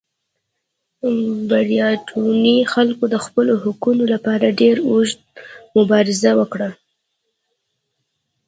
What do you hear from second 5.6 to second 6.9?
مبارزه وکړه.